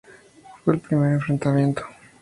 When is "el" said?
0.73-0.79